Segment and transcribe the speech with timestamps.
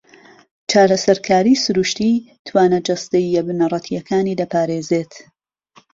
[0.71, 2.11] چارهسهرکاری سرووشتی
[2.47, 5.13] توانا جهستهییه بنهڕهتییهکانی دهپارێزێت.